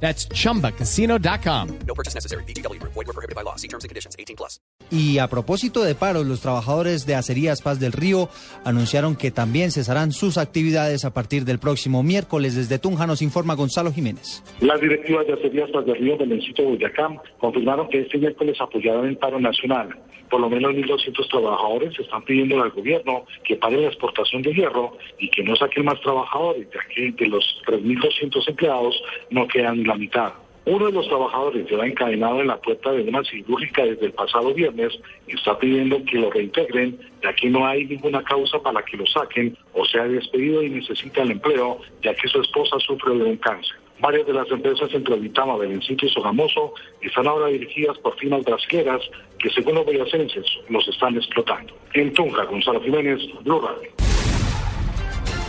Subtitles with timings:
[0.00, 1.68] That's chumbacasino.com.
[1.86, 2.44] No purchase necessary.
[2.44, 2.80] BGW.
[2.82, 3.56] Void were prohibited by law.
[3.56, 4.14] See terms and conditions.
[4.18, 4.60] 18 plus.
[4.90, 8.28] Y a propósito de paros, los trabajadores de Acerías Paz del Río
[8.64, 12.54] anunciaron que también cesarán sus actividades a partir del próximo miércoles.
[12.54, 14.44] Desde Tunja nos informa Gonzalo Jiménez.
[14.60, 18.56] Las directivas de Acerías Paz del Río del municipio de Boyacá confirmaron que este miércoles
[18.60, 19.88] apoyarán el paro nacional.
[20.30, 24.96] Por lo menos 1.200 trabajadores están pidiendo al gobierno que pare la exportación de hierro
[25.18, 29.94] y que no saquen más trabajadores, ya que de los 3.200 empleados no quedan la
[29.94, 30.32] mitad.
[30.66, 34.52] Uno de los trabajadores lleva encadenado en la puerta de una cirúrgica desde el pasado
[34.52, 38.96] viernes y está pidiendo que lo reintegren, ya que no hay ninguna causa para que
[38.96, 43.22] lo saquen o sea despedido y necesita el empleo, ya que su esposa sufre de
[43.22, 43.76] un cáncer.
[44.00, 49.02] Varias de las empresas entre Vitama, Belencito y Sogamoso están ahora dirigidas por firmas brasileras
[49.38, 51.74] que según los boyacenses los están explotando.
[51.94, 53.62] En Tunja, Gonzalo Jiménez, Blue.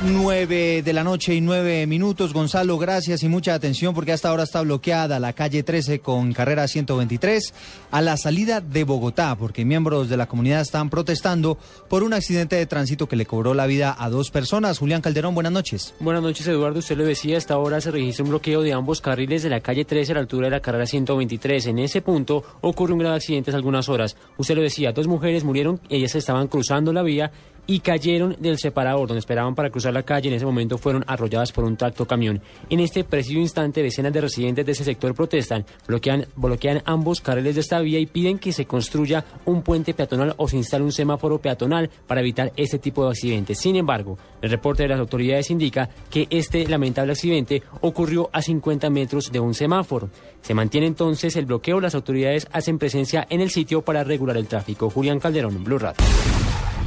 [0.03, 2.31] 9 de la noche y 9 minutos.
[2.31, 6.67] Gonzalo, gracias y mucha atención porque hasta ahora está bloqueada la calle 13 con carrera
[6.67, 7.51] 123
[7.89, 11.57] a la salida de Bogotá porque miembros de la comunidad están protestando
[11.89, 14.77] por un accidente de tránsito que le cobró la vida a dos personas.
[14.77, 15.95] Julián Calderón, buenas noches.
[15.99, 16.77] Buenas noches, Eduardo.
[16.77, 19.83] Usted lo decía, hasta ahora se registra un bloqueo de ambos carriles de la calle
[19.83, 21.65] 13 a la altura de la carrera 123.
[21.65, 24.15] En ese punto ocurre un grave accidente hace algunas horas.
[24.37, 27.31] Usted lo decía, dos mujeres murieron, ellas estaban cruzando la vía
[27.67, 30.29] y cayeron del separador donde esperaban para cruzar la calle.
[30.29, 32.41] En ese momento fueron arrolladas por un tracto camión.
[32.69, 37.55] En este preciso instante, decenas de residentes de ese sector protestan, bloquean, bloquean ambos carriles
[37.55, 40.91] de esta vía y piden que se construya un puente peatonal o se instale un
[40.91, 43.59] semáforo peatonal para evitar este tipo de accidentes.
[43.59, 48.89] Sin embargo, el reporte de las autoridades indica que este lamentable accidente ocurrió a 50
[48.89, 50.09] metros de un semáforo.
[50.41, 51.79] Se mantiene entonces el bloqueo.
[51.79, 54.89] Las autoridades hacen presencia en el sitio para regular el tráfico.
[54.89, 55.97] Julián Calderón, Blue Radio.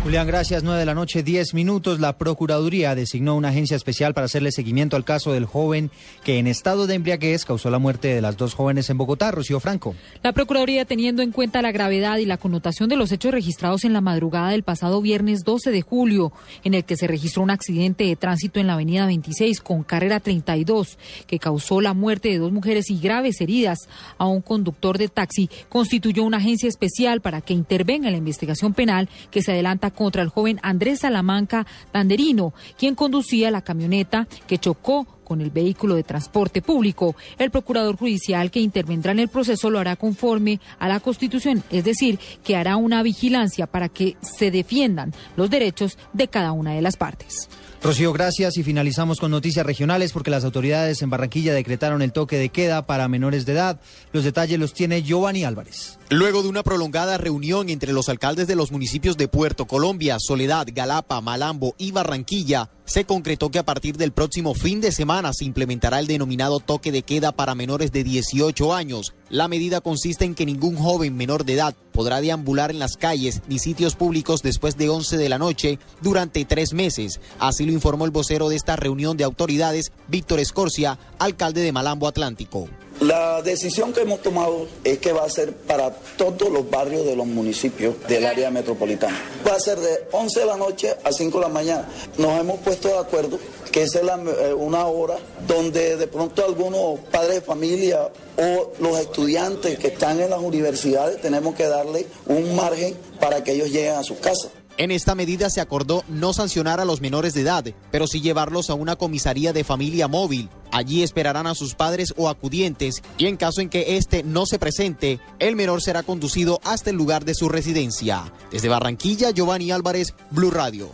[0.03, 0.63] Julián, gracias.
[0.63, 2.01] 9 de la noche, 10 minutos.
[2.01, 5.91] La Procuraduría designó una agencia especial para hacerle seguimiento al caso del joven
[6.25, 9.31] que en estado de embriaguez causó la muerte de las dos jóvenes en Bogotá.
[9.31, 9.95] Rocío Franco.
[10.23, 13.93] La Procuraduría, teniendo en cuenta la gravedad y la connotación de los hechos registrados en
[13.93, 16.33] la madrugada del pasado viernes 12 de julio,
[16.65, 20.19] en el que se registró un accidente de tránsito en la avenida 26 con carrera
[20.19, 23.81] 32, que causó la muerte de dos mujeres y graves heridas
[24.17, 28.73] a un conductor de taxi, constituyó una agencia especial para que intervenga en la investigación
[28.73, 34.59] penal que se adelanta contra el joven Andrés Salamanca Tanderino, quien conducía la camioneta que
[34.59, 37.15] chocó con el vehículo de transporte público.
[37.39, 41.85] El procurador judicial que intervendrá en el proceso lo hará conforme a la Constitución, es
[41.85, 46.83] decir, que hará una vigilancia para que se defiendan los derechos de cada una de
[46.83, 47.49] las partes.
[47.83, 52.37] Rocío, gracias y finalizamos con noticias regionales porque las autoridades en Barranquilla decretaron el toque
[52.37, 53.81] de queda para menores de edad.
[54.13, 55.99] Los detalles los tiene Giovanni Álvarez.
[56.11, 60.67] Luego de una prolongada reunión entre los alcaldes de los municipios de Puerto Colombia, Soledad,
[60.71, 65.47] Galapa, Malambo y Barranquilla, se concretó que a partir del próximo fin de semana se
[65.47, 69.15] implementará el denominado toque de queda para menores de 18 años.
[69.31, 73.43] La medida consiste en que ningún joven menor de edad podrá deambular en las calles
[73.47, 77.21] ni sitios públicos después de 11 de la noche durante tres meses.
[77.39, 82.09] Así lo informó el vocero de esta reunión de autoridades, Víctor Escorcia, alcalde de Malambo
[82.09, 82.69] Atlántico.
[83.01, 87.17] La decisión que hemos tomado es que va a ser para todos los barrios de
[87.17, 89.19] los municipios del área metropolitana.
[89.47, 91.89] Va a ser de 11 de la noche a 5 de la mañana.
[92.19, 93.39] Nos hemos puesto de acuerdo
[93.73, 95.17] que es eh, una hora
[95.47, 101.23] donde de pronto algunos padres de familia o los estudiantes que están en las universidades
[101.23, 104.51] tenemos que darle un margen para que ellos lleguen a sus casas.
[104.77, 108.69] En esta medida se acordó no sancionar a los menores de edad, pero sí llevarlos
[108.71, 110.49] a una comisaría de familia móvil.
[110.73, 114.59] Allí esperarán a sus padres o acudientes y en caso en que éste no se
[114.59, 118.33] presente, el menor será conducido hasta el lugar de su residencia.
[118.51, 120.91] Desde Barranquilla, Giovanni Álvarez, Blue Radio.